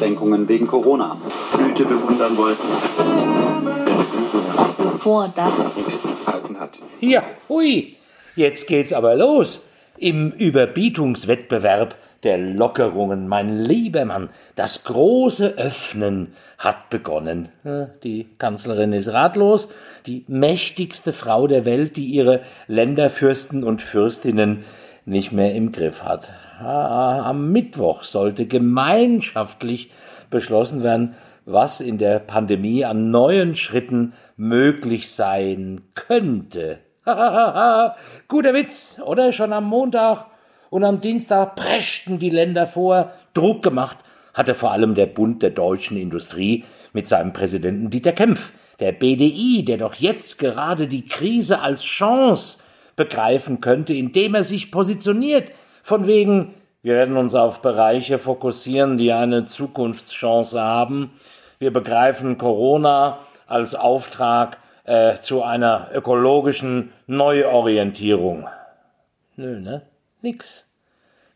Einschränkungen 0.00 0.48
wegen 0.48 0.66
Corona. 0.66 1.16
Blüte 1.56 1.84
bewundern 1.84 2.36
wollten. 2.38 2.66
Bevor 4.78 5.30
das 5.34 5.58
hat. 6.58 6.78
Ja, 7.00 7.22
hui, 7.48 7.96
jetzt 8.34 8.66
geht's 8.66 8.92
aber 8.92 9.14
los. 9.14 9.62
Im 9.98 10.30
Überbietungswettbewerb 10.30 11.96
der 12.22 12.38
Lockerungen, 12.38 13.28
mein 13.28 13.58
lieber 13.58 14.06
Mann, 14.06 14.30
das 14.56 14.84
große 14.84 15.58
Öffnen 15.58 16.34
hat 16.56 16.88
begonnen. 16.88 17.50
Die 18.02 18.26
Kanzlerin 18.38 18.94
ist 18.94 19.08
ratlos, 19.08 19.68
die 20.06 20.24
mächtigste 20.28 21.12
Frau 21.12 21.46
der 21.46 21.66
Welt, 21.66 21.98
die 21.98 22.06
ihre 22.06 22.40
Länderfürsten 22.66 23.64
und 23.64 23.82
Fürstinnen 23.82 24.64
nicht 25.04 25.32
mehr 25.32 25.54
im 25.54 25.72
Griff 25.72 26.02
hat. 26.02 26.30
Am 26.60 27.52
Mittwoch 27.52 28.02
sollte 28.02 28.46
gemeinschaftlich 28.46 29.90
beschlossen 30.28 30.82
werden, 30.82 31.14
was 31.46 31.80
in 31.80 31.98
der 31.98 32.18
Pandemie 32.18 32.84
an 32.84 33.10
neuen 33.10 33.54
Schritten 33.54 34.12
möglich 34.36 35.10
sein 35.10 35.82
könnte. 35.94 36.80
Guter 37.04 38.54
Witz, 38.54 38.96
oder? 39.04 39.32
Schon 39.32 39.52
am 39.52 39.64
Montag 39.64 40.26
und 40.68 40.84
am 40.84 41.00
Dienstag 41.00 41.56
preschten 41.56 42.18
die 42.18 42.30
Länder 42.30 42.66
vor. 42.66 43.12
Druck 43.34 43.62
gemacht 43.62 43.98
hatte 44.34 44.54
vor 44.54 44.70
allem 44.70 44.94
der 44.94 45.06
Bund 45.06 45.42
der 45.42 45.50
deutschen 45.50 45.96
Industrie 45.96 46.64
mit 46.92 47.08
seinem 47.08 47.32
Präsidenten 47.32 47.90
Dieter 47.90 48.12
Kempf, 48.12 48.52
der 48.78 48.92
BDI, 48.92 49.64
der 49.64 49.78
doch 49.78 49.94
jetzt 49.94 50.38
gerade 50.38 50.86
die 50.86 51.04
Krise 51.04 51.60
als 51.60 51.82
Chance 51.82 52.58
begreifen 52.96 53.60
könnte, 53.60 53.94
indem 53.94 54.34
er 54.34 54.44
sich 54.44 54.70
positioniert, 54.70 55.50
von 55.82 56.06
wegen, 56.06 56.54
wir 56.82 56.94
werden 56.94 57.16
uns 57.16 57.34
auf 57.34 57.60
Bereiche 57.60 58.18
fokussieren, 58.18 58.98
die 58.98 59.12
eine 59.12 59.44
Zukunftschance 59.44 60.60
haben. 60.60 61.12
Wir 61.58 61.72
begreifen 61.72 62.38
Corona 62.38 63.18
als 63.46 63.74
Auftrag 63.74 64.58
äh, 64.84 65.20
zu 65.20 65.42
einer 65.42 65.90
ökologischen 65.92 66.92
Neuorientierung. 67.06 68.48
Nö, 69.36 69.60
ne? 69.60 69.82
Nix. 70.22 70.64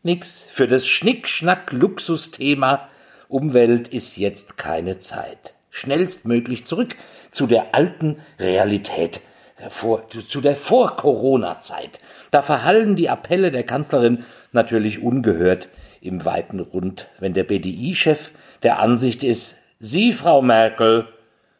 Nix. 0.03 0.45
Für 0.49 0.67
das 0.67 0.87
Schnick-Schnack-Luxusthema 0.87 2.87
Umwelt 3.27 3.87
ist 3.87 4.17
jetzt 4.17 4.57
keine 4.57 4.99
Zeit. 4.99 5.53
Schnellstmöglich 5.69 6.65
zurück 6.65 6.95
zu 7.31 7.47
der 7.47 7.75
alten 7.75 8.19
Realität, 8.39 9.19
äh, 9.57 9.69
vor, 9.69 10.07
zu, 10.09 10.21
zu 10.21 10.41
der 10.41 10.55
Vor-Corona-Zeit. 10.55 11.99
Da 12.31 12.41
verhallen 12.41 12.95
die 12.95 13.09
Appelle 13.09 13.51
der 13.51 13.63
Kanzlerin 13.63 14.25
natürlich 14.55 15.03
ungehört 15.03 15.69
im 16.01 16.25
weiten 16.25 16.59
Rund, 16.59 17.07
wenn 17.19 17.33
der 17.33 17.43
BDI-Chef 17.43 18.31
der 18.63 18.79
Ansicht 18.79 19.23
ist, 19.23 19.55
Sie, 19.79 20.13
Frau 20.13 20.41
Merkel, 20.41 21.07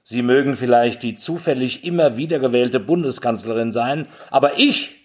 Sie 0.03 0.21
mögen 0.21 0.55
vielleicht 0.55 1.03
die 1.03 1.15
zufällig 1.15 1.83
immer 1.83 2.17
wiedergewählte 2.17 2.79
Bundeskanzlerin 2.79 3.71
sein, 3.71 4.07
aber 4.31 4.57
ich 4.57 4.95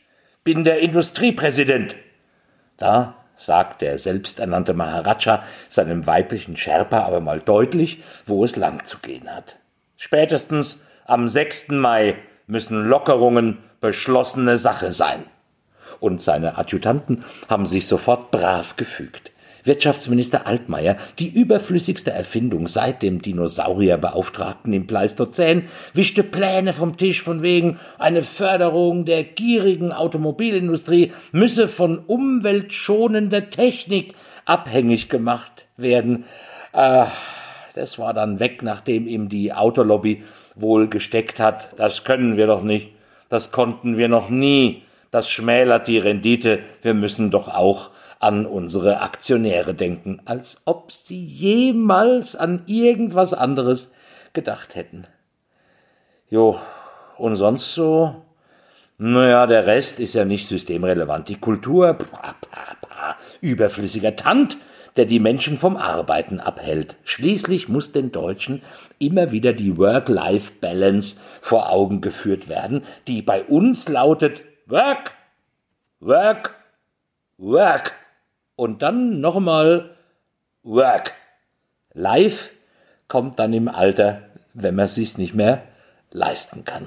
bin 0.45 0.65
der 0.65 0.81
Industriepräsident. 0.81 1.97
Da 2.77 3.17
sagt 3.37 3.83
der 3.83 3.99
selbsternannte 3.99 4.75
Maharaja 4.75 5.43
seinem 5.69 6.07
weiblichen 6.07 6.57
Sherpa 6.57 7.01
aber 7.01 7.21
mal 7.21 7.41
deutlich, 7.41 8.03
wo 8.27 8.45
es 8.45 8.57
lang 8.57 8.85
zu 8.85 8.99
gehen 8.99 9.35
hat. 9.35 9.57
Spätestens 9.97 10.83
am 11.07 11.29
6. 11.29 11.69
Mai 11.69 12.17
müssen 12.47 12.85
Lockerungen 12.85 13.59
beschlossene 13.81 14.59
Sache 14.59 14.93
sein. 14.93 15.25
Und 16.01 16.21
seine 16.21 16.59
Adjutanten 16.59 17.25
haben 17.49 17.67
sich 17.67 17.87
sofort 17.87 18.31
brav 18.31 18.77
gefügt. 18.77 19.31
Wirtschaftsminister 19.65 20.47
Altmaier, 20.47 20.97
die 21.19 21.29
überflüssigste 21.29 22.11
Erfindung 22.11 22.67
seit 22.67 23.03
dem 23.03 23.21
Dinosaurierbeauftragten 23.21 24.73
im 24.73 24.87
Pleistozän, 24.87 25.65
wischte 25.93 26.23
Pläne 26.23 26.73
vom 26.73 26.97
Tisch 26.97 27.23
von 27.23 27.43
wegen, 27.43 27.79
eine 27.99 28.23
Förderung 28.23 29.05
der 29.05 29.25
gierigen 29.25 29.93
Automobilindustrie 29.93 31.13
müsse 31.33 31.69
von 31.69 31.99
umweltschonender 31.99 33.51
Technik 33.51 34.15
abhängig 34.45 35.09
gemacht 35.09 35.67
werden. 35.77 36.25
Äh, 36.73 37.07
das 37.75 37.99
war 37.99 38.15
dann 38.15 38.41
weg, 38.41 38.63
nachdem 38.63 39.07
ihm 39.07 39.29
die 39.29 39.53
Autolobby 39.53 40.25
wohl 40.55 40.89
gesteckt 40.89 41.39
hat. 41.39 41.71
Das 41.77 42.05
können 42.05 42.37
wir 42.37 42.47
doch 42.47 42.63
nicht. 42.63 42.91
Das 43.29 43.53
konnten 43.53 43.97
wir 43.97 44.09
noch 44.09 44.29
nie. 44.29 44.83
Das 45.11 45.29
schmälert 45.29 45.89
die 45.89 45.99
Rendite. 45.99 46.61
Wir 46.83 46.95
müssen 46.95 47.31
doch 47.31 47.49
auch 47.49 47.91
an 48.21 48.47
unsere 48.47 49.01
Aktionäre 49.01 49.75
denken, 49.75 50.21
als 50.27 50.61
ob 50.67 50.93
sie 50.93 51.25
jemals 51.25 52.37
an 52.37 52.63
irgendwas 52.67 53.33
anderes 53.33 53.93
gedacht 54.35 54.75
hätten. 54.75 55.07
Jo, 56.29 56.61
und 57.17 57.35
sonst 57.37 57.75
so? 57.75 58.15
Naja, 58.99 59.47
der 59.47 59.67
Rest 59.67 59.99
ist 59.99 60.15
ja 60.15 60.25
nicht 60.25 60.47
systemrelevant. 60.47 61.29
Die 61.29 61.41
Kultur, 61.41 61.95
pa, 61.95 62.35
pa, 62.51 62.77
pa, 62.83 63.17
überflüssiger 63.41 64.15
Tant, 64.15 64.59
der 64.97 65.07
die 65.07 65.21
Menschen 65.21 65.57
vom 65.57 65.77
Arbeiten 65.77 66.39
abhält. 66.39 66.97
Schließlich 67.05 67.69
muss 67.69 67.93
den 67.93 68.13
Deutschen 68.13 68.63
immer 68.99 69.33
wieder 69.33 69.55
die 69.55 69.79
Work-Life-Balance 69.79 71.17
vor 71.41 71.71
Augen 71.71 72.03
geführt 72.03 72.49
werden, 72.49 72.83
die 73.09 73.23
bei 73.23 73.43
uns 73.45 73.89
lautet 73.89 74.43
Work, 74.71 75.11
Work, 75.99 76.55
Work 77.39 77.93
und 78.55 78.83
dann 78.83 79.21
nochmal 79.21 79.97
Work. 80.63 81.13
Life 81.93 82.51
kommt 83.09 83.41
dann 83.41 83.53
im 83.53 83.67
Alter, 83.67 84.23
wenn 84.55 84.77
man 84.77 84.87
sich's 84.87 85.19
nicht 85.19 85.35
mehr 85.35 85.65
leisten 86.13 86.65
kann. 86.65 86.87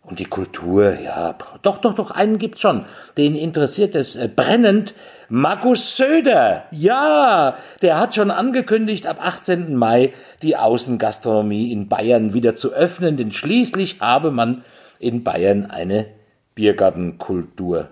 Und 0.00 0.18
die 0.18 0.24
Kultur, 0.24 0.98
ja, 0.98 1.34
doch, 1.60 1.76
doch, 1.76 1.94
doch, 1.94 2.10
einen 2.10 2.38
gibt's 2.38 2.62
schon. 2.62 2.86
Den 3.18 3.34
interessiert 3.34 3.94
es 3.94 4.16
äh, 4.16 4.26
brennend. 4.34 4.94
Markus 5.28 5.98
Söder, 5.98 6.64
ja, 6.70 7.58
der 7.82 7.98
hat 7.98 8.14
schon 8.14 8.30
angekündigt, 8.30 9.06
ab 9.06 9.18
18. 9.20 9.76
Mai 9.76 10.14
die 10.40 10.56
Außengastronomie 10.56 11.70
in 11.70 11.88
Bayern 11.88 12.32
wieder 12.32 12.54
zu 12.54 12.72
öffnen, 12.72 13.18
denn 13.18 13.30
schließlich 13.30 14.00
habe 14.00 14.30
man 14.30 14.64
in 14.98 15.22
Bayern 15.22 15.66
eine 15.66 16.06
Biergartenkultur. 16.54 17.88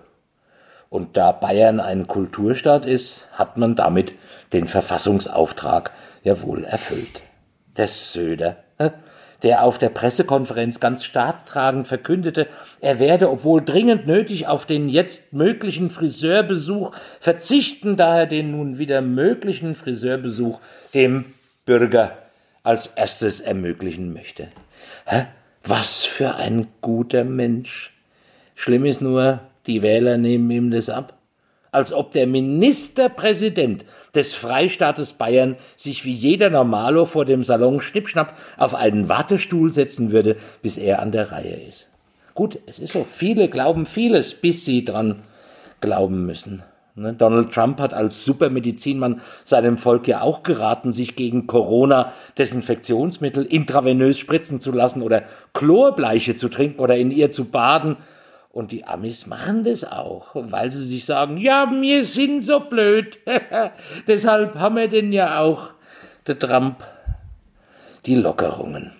Und 0.89 1.17
da 1.17 1.31
Bayern 1.31 1.79
ein 1.79 2.07
Kulturstaat 2.07 2.85
ist, 2.85 3.27
hat 3.33 3.57
man 3.57 3.75
damit 3.75 4.13
den 4.53 4.67
Verfassungsauftrag 4.67 5.91
ja 6.23 6.41
wohl 6.41 6.63
erfüllt. 6.63 7.23
Der 7.77 7.87
Söder, 7.87 8.57
äh, 8.77 8.91
der 9.41 9.63
auf 9.63 9.77
der 9.77 9.89
Pressekonferenz 9.89 10.79
ganz 10.79 11.03
staatstragend 11.03 11.87
verkündete, 11.87 12.47
er 12.79 12.99
werde, 12.99 13.29
obwohl 13.29 13.61
dringend 13.61 14.07
nötig, 14.07 14.47
auf 14.47 14.65
den 14.65 14.87
jetzt 14.87 15.33
möglichen 15.33 15.89
Friseurbesuch 15.89 16.91
verzichten, 17.19 17.97
da 17.97 18.19
er 18.19 18.25
den 18.27 18.51
nun 18.51 18.77
wieder 18.77 19.01
möglichen 19.01 19.75
Friseurbesuch 19.75 20.59
dem 20.93 21.25
Bürger 21.65 22.17
als 22.63 22.87
erstes 22.87 23.41
ermöglichen 23.41 24.13
möchte. 24.13 24.47
Was 25.65 26.03
für 26.03 26.35
ein 26.35 26.67
guter 26.81 27.23
Mensch. 27.23 27.92
Schlimm 28.55 28.85
ist 28.85 29.01
nur, 29.01 29.39
die 29.67 29.81
Wähler 29.81 30.17
nehmen 30.17 30.49
ihm 30.51 30.71
das 30.71 30.89
ab. 30.89 31.17
Als 31.71 31.91
ob 31.91 32.11
der 32.11 32.27
Ministerpräsident 32.27 33.83
des 34.13 34.33
Freistaates 34.33 35.13
Bayern 35.13 35.55
sich 35.75 36.05
wie 36.05 36.13
jeder 36.13 36.51
Normalo 36.51 37.05
vor 37.05 37.25
dem 37.25 37.43
Salon 37.43 37.81
Schnippschnapp 37.81 38.37
auf 38.57 38.75
einen 38.75 39.09
Wartestuhl 39.09 39.71
setzen 39.71 40.11
würde, 40.11 40.35
bis 40.61 40.77
er 40.77 41.01
an 41.01 41.11
der 41.11 41.31
Reihe 41.31 41.59
ist. 41.67 41.89
Gut, 42.35 42.59
es 42.67 42.77
ist 42.77 42.93
so. 42.93 43.03
Viele 43.03 43.49
glauben 43.49 43.85
vieles, 43.85 44.33
bis 44.35 44.65
sie 44.65 44.85
dran 44.85 45.23
glauben 45.81 46.25
müssen. 46.25 46.63
Ne, 46.95 47.13
Donald 47.13 47.51
Trump 47.51 47.79
hat 47.79 47.93
als 47.93 48.23
Supermedizinmann 48.23 49.21
seinem 49.43 49.79
Volk 49.79 50.07
ja 50.07 50.21
auch 50.21 50.43
geraten, 50.43 50.91
sich 50.91 51.15
gegen 51.15 51.47
Corona 51.47 52.13
Desinfektionsmittel 52.37 53.45
intravenös 53.45 54.19
spritzen 54.19 54.59
zu 54.59 54.71
lassen 54.71 55.01
oder 55.01 55.23
Chlorbleiche 55.53 56.35
zu 56.35 56.49
trinken 56.49 56.79
oder 56.79 56.95
in 56.95 57.09
ihr 57.09 57.31
zu 57.31 57.45
baden. 57.45 57.97
Und 58.53 58.71
die 58.71 58.85
Amis 58.85 59.25
machen 59.25 59.63
das 59.63 59.83
auch, 59.83 60.27
weil 60.35 60.69
sie 60.69 60.85
sich 60.85 61.05
sagen, 61.05 61.37
ja, 61.37 61.67
wir 61.71 62.05
sind 62.05 62.41
so 62.41 62.59
blöd. 62.59 63.17
Deshalb 64.07 64.53
haben 64.59 64.75
wir 64.75 64.87
denn 64.87 65.11
ja 65.11 65.39
auch, 65.39 65.71
der 66.27 66.37
Trump, 66.37 66.83
die 68.05 68.13
Lockerungen. 68.13 68.91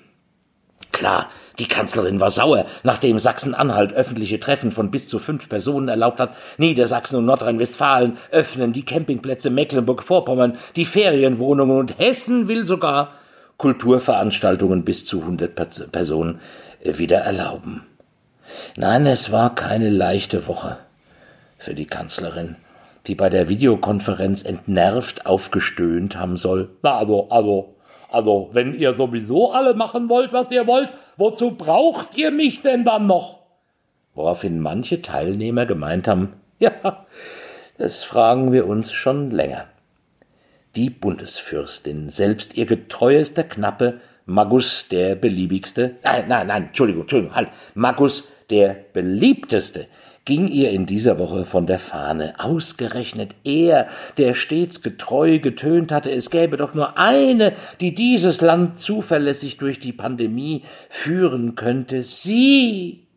Klar, 0.91 1.29
die 1.59 1.67
Kanzlerin 1.67 2.19
war 2.19 2.31
sauer, 2.31 2.65
nachdem 2.81 3.19
Sachsen-Anhalt 3.19 3.93
öffentliche 3.93 4.39
Treffen 4.39 4.71
von 4.71 4.89
bis 4.89 5.07
zu 5.07 5.19
fünf 5.19 5.47
Personen 5.49 5.87
erlaubt 5.87 6.19
hat. 6.19 6.35
Niedersachsen 6.57 7.17
und 7.17 7.25
Nordrhein-Westfalen 7.25 8.17
öffnen 8.31 8.73
die 8.73 8.85
Campingplätze 8.85 9.51
Mecklenburg-Vorpommern, 9.51 10.57
die 10.75 10.85
Ferienwohnungen 10.85 11.77
und 11.77 11.99
Hessen 11.99 12.47
will 12.47 12.65
sogar 12.65 13.11
Kulturveranstaltungen 13.57 14.83
bis 14.83 15.05
zu 15.05 15.19
100 15.21 15.91
Personen 15.91 16.39
äh, 16.81 16.97
wieder 16.97 17.19
erlauben. 17.19 17.83
Nein, 18.77 19.05
es 19.05 19.31
war 19.31 19.55
keine 19.55 19.89
leichte 19.89 20.47
Woche 20.47 20.77
für 21.57 21.73
die 21.73 21.85
Kanzlerin. 21.85 22.57
die 23.07 23.15
bei 23.15 23.29
der 23.29 23.49
Videokonferenz 23.49 24.43
entnervt 24.43 25.25
aufgestöhnt 25.25 26.15
haben 26.15 26.37
soll. 26.37 26.69
Na, 26.83 26.97
also, 26.97 27.27
also, 27.29 27.75
also, 28.09 28.49
wenn 28.53 28.73
ihr 28.73 28.95
sowieso 28.95 29.51
alle 29.51 29.73
machen 29.73 30.07
wollt, 30.07 30.31
was 30.31 30.51
ihr 30.51 30.67
wollt, 30.67 30.89
wozu 31.17 31.51
braucht 31.51 32.15
ihr 32.15 32.31
mich 32.31 32.61
denn 32.61 32.85
dann 32.85 33.07
noch? 33.07 33.39
Woraufhin 34.15 34.59
manche 34.59 35.01
Teilnehmer 35.01 35.65
gemeint 35.65 36.07
haben, 36.07 36.33
ja, 36.59 37.05
das 37.77 38.03
fragen 38.03 38.51
wir 38.51 38.67
uns 38.67 38.91
schon 38.93 39.31
länger. 39.31 39.65
Die 40.75 40.89
Bundesfürstin, 40.89 42.09
selbst 42.09 42.55
ihr 42.55 42.65
getreuester 42.65 43.43
Knappe, 43.43 43.99
Magus 44.25 44.87
der 44.89 45.15
beliebigste, 45.15 45.95
nein, 46.03 46.25
nein, 46.29 46.47
nein, 46.47 46.63
Entschuldigung, 46.67 47.01
Entschuldigung, 47.01 47.35
halt, 47.35 47.49
Magus 47.73 48.23
der 48.49 48.75
beliebteste, 48.93 49.87
ging 50.25 50.47
ihr 50.47 50.71
in 50.71 50.85
dieser 50.85 51.19
Woche 51.19 51.45
von 51.45 51.67
der 51.67 51.79
Fahne. 51.79 52.35
Ausgerechnet 52.39 53.35
er, 53.43 53.87
der 54.17 54.33
stets 54.33 54.81
getreu 54.81 55.39
getönt 55.39 55.91
hatte, 55.91 56.11
es 56.11 56.29
gäbe 56.29 56.57
doch 56.57 56.73
nur 56.73 56.97
eine, 56.97 57.53
die 57.81 57.93
dieses 57.93 58.41
Land 58.41 58.79
zuverlässig 58.79 59.57
durch 59.57 59.79
die 59.79 59.93
Pandemie 59.93 60.63
führen 60.89 61.55
könnte. 61.55 62.03
Sie! 62.03 63.07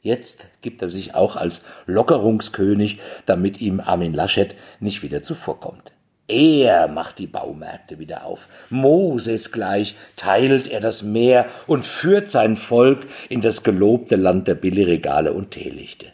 Jetzt 0.00 0.46
gibt 0.60 0.82
er 0.82 0.88
sich 0.88 1.14
auch 1.14 1.34
als 1.34 1.62
Lockerungskönig, 1.86 2.98
damit 3.24 3.60
ihm 3.60 3.80
Armin 3.80 4.12
Laschet 4.12 4.54
nicht 4.78 5.02
wieder 5.02 5.22
zuvorkommt. 5.22 5.92
Er 6.34 6.88
macht 6.88 7.20
die 7.20 7.28
Baumärkte 7.28 8.00
wieder 8.00 8.24
auf. 8.24 8.48
Moses 8.68 9.52
gleich 9.52 9.94
teilt 10.16 10.66
er 10.66 10.80
das 10.80 11.04
Meer 11.04 11.46
und 11.68 11.86
führt 11.86 12.28
sein 12.28 12.56
Volk 12.56 13.06
in 13.28 13.40
das 13.40 13.62
gelobte 13.62 14.16
Land 14.16 14.48
der 14.48 14.56
Billigregale 14.56 15.32
und 15.32 15.52
Teelichte 15.52 16.06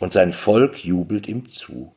und 0.00 0.12
sein 0.12 0.32
Volk 0.32 0.84
jubelt 0.84 1.28
ihm 1.28 1.48
zu. 1.48 1.94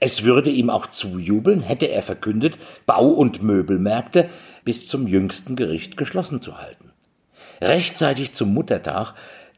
Es 0.00 0.24
würde 0.24 0.50
ihm 0.50 0.70
auch 0.70 0.86
zujubeln, 0.86 1.60
hätte 1.60 1.86
er 1.86 2.02
verkündet, 2.02 2.58
Bau- 2.86 3.12
und 3.12 3.42
Möbelmärkte 3.42 4.28
bis 4.64 4.88
zum 4.88 5.06
jüngsten 5.06 5.54
Gericht 5.54 5.96
geschlossen 5.96 6.40
zu 6.40 6.58
halten. 6.58 6.92
Rechtzeitig 7.60 8.32
zum 8.32 8.52
Muttertag 8.52 9.14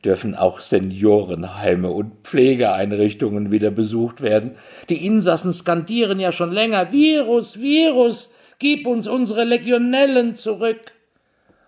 dürfen 0.06 0.34
auch 0.34 0.60
Seniorenheime 0.60 1.90
und 1.90 2.12
Pflegeeinrichtungen 2.22 3.50
wieder 3.50 3.70
besucht 3.70 4.22
werden. 4.22 4.52
Die 4.88 5.04
Insassen 5.04 5.52
skandieren 5.52 6.20
ja 6.20 6.32
schon 6.32 6.52
länger 6.52 6.92
Virus, 6.92 7.60
Virus, 7.60 8.30
gib 8.58 8.86
uns 8.86 9.08
unsere 9.08 9.44
Legionellen 9.44 10.34
zurück. 10.34 10.92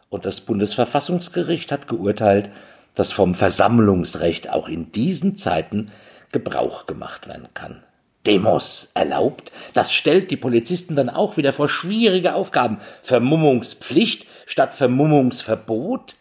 Und 0.09 0.25
das 0.25 0.41
Bundesverfassungsgericht 0.41 1.73
hat 1.73 1.89
geurteilt, 1.89 2.51
dass 2.95 3.13
vom 3.13 3.35
Versammlungsrecht 3.35 4.51
auch 4.51 4.69
in 4.69 4.93
diesen 4.93 5.37
Zeiten 5.37 5.91
Gebrauch 6.33 6.87
gemacht 6.87 7.29
werden 7.29 7.49
kann. 7.55 7.83
Demos 8.27 8.91
erlaubt, 8.95 9.53
das 9.75 9.93
stellt 9.93 10.31
die 10.31 10.37
Polizisten 10.37 10.95
dann 10.95 11.09
auch 11.09 11.37
wieder 11.37 11.53
vor 11.53 11.69
schwierige 11.69 12.35
Aufgaben. 12.35 12.79
Vermummungspflicht 13.03 14.27
statt 14.47 14.75
Vermummungsverbot? 14.75 16.17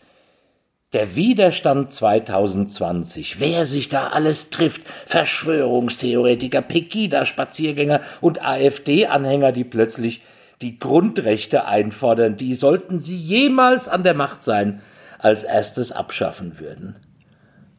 Der 0.94 1.18
Widerstand 1.18 1.92
2020, 1.92 3.42
wer 3.42 3.66
sich 3.66 3.89
da 3.89 4.07
alles 4.07 4.51
trifft, 4.51 4.84
Verschwörungstheoretiker, 5.06 6.62
Pegida-Spaziergänger 6.62 8.00
und 8.22 8.42
AfD-Anhänger, 8.42 9.51
die 9.51 9.66
plötzlich 9.66 10.22
die 10.62 10.80
Grundrechte 10.80 11.66
einfordern, 11.66 12.38
die 12.38 12.56
sollten 12.56 13.00
sie 13.00 13.18
jemals 13.18 13.89
an 13.89 14.04
der 14.04 14.13
Macht 14.13 14.44
sein, 14.44 14.81
als 15.19 15.44
erstes 15.44 15.92
abschaffen 15.92 16.57
würden. 16.57 16.95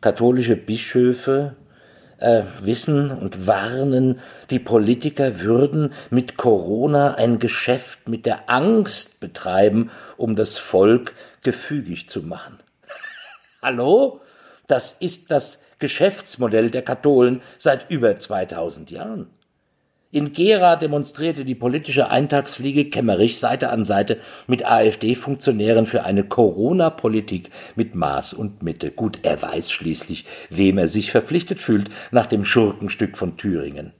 Katholische 0.03 0.57
Bischöfe 0.57 1.57
äh, 2.19 2.43
wissen 2.61 3.11
und 3.11 3.47
warnen, 3.47 4.21
die 4.51 4.59
Politiker 4.59 5.41
würden 5.41 5.95
mit 6.11 6.37
Corona 6.37 7.15
ein 7.15 7.39
Geschäft 7.39 8.07
mit 8.07 8.27
der 8.27 8.51
Angst 8.51 9.19
betreiben, 9.19 9.91
um 10.19 10.37
das 10.37 10.59
Volk 10.59 11.15
gefügig 11.43 12.07
zu 12.07 12.23
machen. 12.23 12.59
Hallo? 13.61 14.21
Das 14.69 14.93
ist 15.01 15.33
das 15.33 15.63
Geschäftsmodell 15.81 16.71
der 16.71 16.83
Katholen 16.83 17.43
seit 17.57 17.91
über 17.91 18.17
2000 18.17 18.91
Jahren. 18.91 19.31
In 20.11 20.33
Gera 20.33 20.77
demonstrierte 20.77 21.45
die 21.45 21.57
politische 21.57 22.09
Eintagsfliege 22.09 22.89
Kemmerich 22.89 23.39
Seite 23.39 23.71
an 23.71 23.85
Seite 23.85 24.19
mit 24.47 24.65
AfD-Funktionären 24.65 25.87
für 25.87 26.05
eine 26.05 26.25
Corona-Politik 26.25 27.51
mit 27.75 27.95
Maß 27.95 28.33
und 28.33 28.63
Mitte. 28.63 28.91
Gut, 28.91 29.19
er 29.23 29.43
weiß 29.43 29.71
schließlich, 29.71 30.25
wem 30.49 30.79
er 30.79 30.89
sich 30.89 31.11
verpflichtet 31.11 31.61
fühlt 31.61 31.91
nach 32.11 32.27
dem 32.27 32.45
Schurkenstück 32.45 33.19
von 33.19 33.37
Thüringen. 33.37 33.93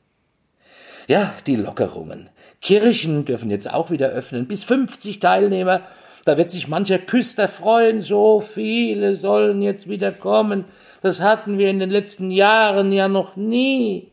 Ja, 1.09 1.35
die 1.47 1.57
Lockerungen. 1.57 2.31
Kirchen 2.63 3.25
dürfen 3.25 3.51
jetzt 3.51 3.73
auch 3.73 3.91
wieder 3.91 4.09
öffnen. 4.09 4.47
Bis 4.47 4.65
50 4.65 5.21
Teilnehmer. 5.21 5.83
Da 6.25 6.37
wird 6.37 6.51
sich 6.51 6.69
mancher 6.69 6.99
Küster 6.99 7.49
freuen. 7.49 8.03
So 8.03 8.41
viele 8.41 9.15
sollen 9.15 9.63
jetzt 9.63 9.89
wieder 9.89 10.13
kommen. 10.13 10.65
Das 11.03 11.21
hatten 11.21 11.59
wir 11.59 11.71
in 11.71 11.79
den 11.79 11.91
letzten 11.91 12.31
Jahren 12.31 12.93
ja 12.93 13.09
noch 13.09 13.37
nie. 13.37 14.11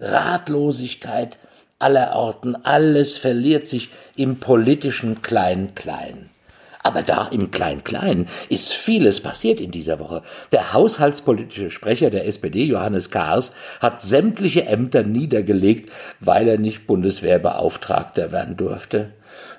Ratlosigkeit 0.00 1.38
allerorten, 1.78 2.56
alles 2.64 3.16
verliert 3.16 3.66
sich 3.66 3.90
im 4.16 4.38
politischen 4.40 5.22
Klein-Klein. 5.22 6.30
Aber 6.82 7.02
da 7.02 7.26
im 7.26 7.50
Klein-Klein 7.50 8.28
ist 8.48 8.72
vieles 8.72 9.20
passiert 9.20 9.60
in 9.60 9.72
dieser 9.72 9.98
Woche. 9.98 10.22
Der 10.52 10.72
haushaltspolitische 10.72 11.70
Sprecher 11.70 12.10
der 12.10 12.26
SPD, 12.26 12.62
Johannes 12.62 13.10
Kahrs, 13.10 13.52
hat 13.80 14.00
sämtliche 14.00 14.66
Ämter 14.66 15.02
niedergelegt, 15.02 15.90
weil 16.20 16.46
er 16.46 16.58
nicht 16.58 16.86
Bundeswehrbeauftragter 16.86 18.30
werden 18.30 18.56
durfte. 18.56 19.10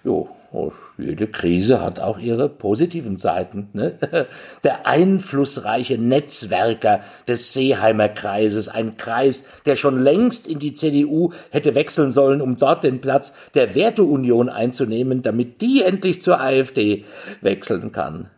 Jo, 0.06 0.30
Oh, 0.60 0.72
jede 0.98 1.28
Krise 1.28 1.82
hat 1.82 2.00
auch 2.00 2.18
ihre 2.18 2.50
positiven 2.50 3.18
Seiten. 3.18 3.70
Ne? 3.74 4.00
Der 4.64 4.88
einflussreiche 4.88 6.00
Netzwerker 6.00 7.02
des 7.28 7.54
Seeheimer 7.54 8.10
Kreises, 8.10 8.68
ein 8.68 8.96
Kreis, 8.96 9.46
der 9.68 9.76
schon 9.76 10.02
längst 10.02 10.48
in 10.48 10.58
die 10.58 10.74
CDU 10.74 11.30
hätte 11.52 11.76
wechseln 11.76 12.12
sollen, 12.12 12.42
um 12.42 12.58
dort 12.58 12.84
den 12.84 13.02
Platz 13.02 13.36
der 13.54 13.76
Werteunion 13.76 14.50
einzunehmen, 14.50 15.22
damit 15.22 15.62
die 15.62 15.84
endlich 15.84 16.22
zur 16.22 16.42
AfD 16.42 17.06
wechseln 17.42 17.92
kann. 17.92 18.32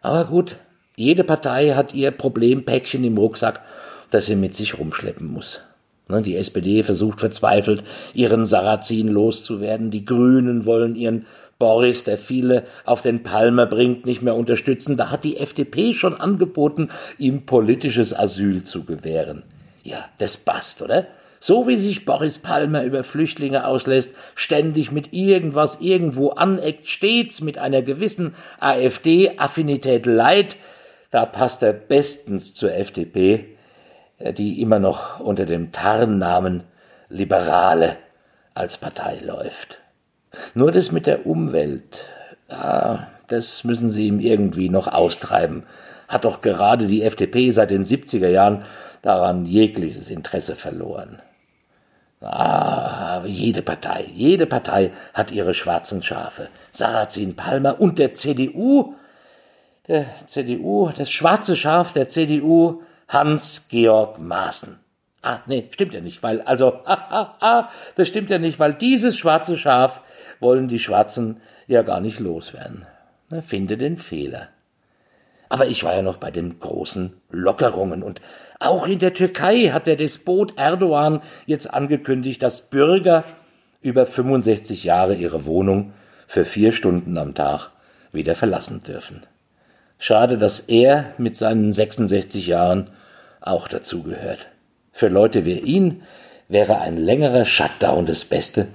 Aber 0.00 0.24
gut, 0.24 0.56
jede 0.96 1.24
Partei 1.24 1.72
hat 1.72 1.92
ihr 1.92 2.10
Problempäckchen 2.10 3.04
im 3.04 3.18
Rucksack, 3.18 3.60
das 4.08 4.24
sie 4.24 4.36
mit 4.36 4.54
sich 4.54 4.78
rumschleppen 4.78 5.30
muss. 5.30 5.60
Ne, 6.10 6.22
die 6.22 6.36
SPD 6.36 6.82
versucht 6.82 7.20
verzweifelt, 7.20 7.84
ihren 8.14 8.44
Sarrazin 8.44 9.08
loszuwerden. 9.08 9.90
Die 9.90 10.04
Grünen 10.04 10.66
wollen 10.66 10.96
ihren 10.96 11.26
Boris, 11.60 12.02
der 12.02 12.18
viele 12.18 12.64
auf 12.84 13.02
den 13.02 13.22
Palmer 13.22 13.66
bringt, 13.66 14.06
nicht 14.06 14.22
mehr 14.22 14.34
unterstützen. 14.34 14.96
Da 14.96 15.10
hat 15.10 15.22
die 15.22 15.36
FDP 15.36 15.92
schon 15.92 16.20
angeboten, 16.20 16.88
ihm 17.18 17.46
politisches 17.46 18.12
Asyl 18.12 18.64
zu 18.64 18.82
gewähren. 18.82 19.44
Ja, 19.84 20.08
das 20.18 20.36
passt, 20.38 20.82
oder? 20.82 21.06
So 21.38 21.68
wie 21.68 21.76
sich 21.76 22.04
Boris 22.04 22.38
Palmer 22.38 22.82
über 22.82 23.04
Flüchtlinge 23.04 23.66
auslässt, 23.66 24.12
ständig 24.34 24.90
mit 24.90 25.12
irgendwas 25.12 25.80
irgendwo 25.80 26.30
aneckt, 26.30 26.86
stets 26.86 27.40
mit 27.40 27.58
einer 27.58 27.82
gewissen 27.82 28.34
AfD-Affinität 28.58 30.06
leid, 30.06 30.56
da 31.10 31.26
passt 31.26 31.62
er 31.62 31.72
bestens 31.74 32.54
zur 32.54 32.74
FDP, 32.74 33.56
äh, 34.18 34.32
die 34.32 34.60
immer 34.62 34.78
noch 34.78 35.20
unter 35.20 35.44
dem 35.44 35.72
Tarnnamen 35.72 36.62
Liberale 37.08 37.96
als 38.54 38.78
Partei 38.78 39.20
läuft. 39.22 39.78
Nur 40.54 40.72
das 40.72 40.92
mit 40.92 41.06
der 41.06 41.26
Umwelt, 41.26 42.06
ah, 42.48 43.06
das 43.28 43.64
müssen 43.64 43.90
sie 43.90 44.08
ihm 44.08 44.20
irgendwie 44.20 44.68
noch 44.68 44.88
austreiben. 44.88 45.64
Hat 46.08 46.24
doch 46.24 46.40
gerade 46.40 46.86
die 46.86 47.02
FDP 47.02 47.50
seit 47.50 47.70
den 47.70 47.84
70er 47.84 48.28
Jahren 48.28 48.64
daran 49.02 49.46
jegliches 49.46 50.10
Interesse 50.10 50.56
verloren. 50.56 51.20
Ah, 52.20 53.22
jede 53.24 53.62
Partei, 53.62 54.04
jede 54.14 54.46
Partei 54.46 54.92
hat 55.14 55.30
ihre 55.30 55.54
schwarzen 55.54 56.02
Schafe. 56.02 56.48
Sarrazin 56.70 57.34
Palmer 57.34 57.80
und 57.80 57.98
der 57.98 58.12
CDU, 58.12 58.94
der 59.88 60.04
CDU, 60.26 60.90
das 60.96 61.10
schwarze 61.10 61.56
Schaf 61.56 61.94
der 61.94 62.08
CDU, 62.08 62.82
Hans-Georg 63.08 64.18
Maaßen. 64.18 64.78
Ah, 65.22 65.38
nee, 65.46 65.68
stimmt 65.70 65.94
ja 65.94 66.00
nicht, 66.00 66.22
weil, 66.22 66.42
also, 66.42 66.80
ah, 66.84 67.06
ah, 67.10 67.36
ah, 67.40 67.68
das 67.96 68.08
stimmt 68.08 68.30
ja 68.30 68.38
nicht, 68.38 68.58
weil 68.58 68.74
dieses 68.74 69.16
schwarze 69.16 69.56
Schaf 69.56 70.02
wollen 70.40 70.68
die 70.68 70.78
Schwarzen 70.78 71.40
ja 71.66 71.82
gar 71.82 72.00
nicht 72.00 72.18
loswerden. 72.18 72.86
Na, 73.28 73.42
finde 73.42 73.76
den 73.76 73.96
Fehler. 73.96 74.48
Aber 75.48 75.66
ich 75.66 75.84
war 75.84 75.94
ja 75.94 76.02
noch 76.02 76.16
bei 76.16 76.30
den 76.30 76.58
großen 76.60 77.12
Lockerungen 77.30 78.02
und 78.02 78.20
auch 78.58 78.86
in 78.86 78.98
der 78.98 79.14
Türkei 79.14 79.68
hat 79.68 79.86
der 79.86 79.96
Despot 79.96 80.56
Erdogan 80.56 81.22
jetzt 81.46 81.72
angekündigt, 81.72 82.42
dass 82.42 82.70
Bürger 82.70 83.24
über 83.82 84.06
65 84.06 84.84
Jahre 84.84 85.14
ihre 85.14 85.46
Wohnung 85.46 85.92
für 86.26 86.44
vier 86.44 86.72
Stunden 86.72 87.18
am 87.18 87.34
Tag 87.34 87.70
wieder 88.12 88.34
verlassen 88.34 88.82
dürfen. 88.82 89.22
Schade, 89.98 90.38
dass 90.38 90.60
er 90.60 91.14
mit 91.18 91.36
seinen 91.36 91.72
66 91.72 92.46
Jahren 92.46 92.90
auch 93.40 93.68
dazugehört. 93.68 94.48
Für 94.92 95.08
Leute 95.08 95.44
wie 95.44 95.58
ihn 95.58 96.02
wäre 96.48 96.80
ein 96.80 96.96
längerer 96.96 97.44
Shutdown 97.44 98.06
das 98.06 98.24
Beste, 98.24 98.68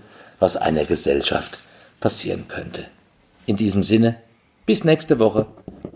was 0.46 0.58
einer 0.58 0.86
Gesellschaft 0.86 1.58
passieren 2.00 2.48
könnte. 2.48 2.86
In 3.48 3.56
diesem 3.58 3.82
Sinne, 3.82 4.18
bis 4.68 4.84
nächste 4.84 5.18
Woche, 5.18 5.48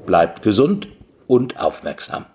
bleibt 0.07 0.41
gesund 0.41 0.87
und 1.27 1.59
aufmerksam. 1.59 2.25